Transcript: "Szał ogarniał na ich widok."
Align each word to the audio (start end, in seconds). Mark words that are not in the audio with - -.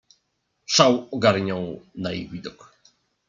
"Szał 0.65 1.07
ogarniał 1.11 1.81
na 1.95 2.11
ich 2.13 2.31
widok." 2.31 2.75